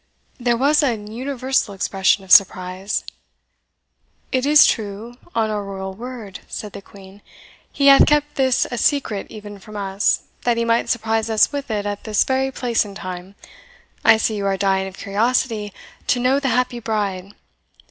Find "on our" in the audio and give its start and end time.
5.35-5.63